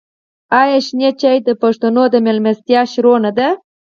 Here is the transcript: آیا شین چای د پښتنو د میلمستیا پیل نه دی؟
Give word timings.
آیا 0.59 0.77
شین 0.85 1.01
چای 1.21 1.37
د 1.43 1.49
پښتنو 1.61 2.03
د 2.13 2.15
میلمستیا 2.25 2.81
پیل 2.91 3.05
نه 3.25 3.31
دی؟ 3.37 3.49